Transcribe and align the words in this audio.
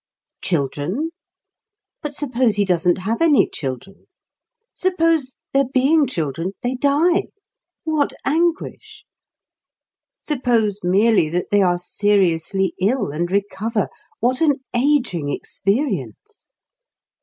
Children? 0.41 1.11
But 2.01 2.15
suppose 2.15 2.55
he 2.55 2.65
doesn't 2.65 2.97
have 3.01 3.21
any 3.21 3.47
children! 3.47 4.07
Suppose, 4.73 5.37
there 5.53 5.65
being 5.71 6.07
children, 6.07 6.53
they 6.63 6.73
die 6.73 7.25
what 7.83 8.11
anguish! 8.25 9.05
Suppose 10.17 10.79
merely 10.83 11.29
that 11.29 11.51
they 11.51 11.61
are 11.61 11.77
seriously 11.77 12.73
ill 12.81 13.11
and 13.11 13.29
recover 13.31 13.89
what 14.19 14.41
an 14.41 14.61
ageing 14.75 15.29
experience! 15.29 16.51